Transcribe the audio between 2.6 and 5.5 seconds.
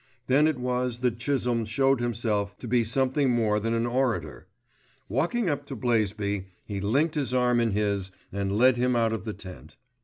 be something more than an orator. Walking